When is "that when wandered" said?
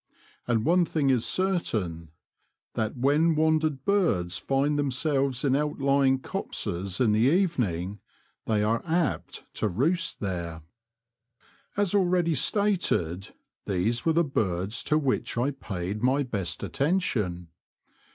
2.73-3.85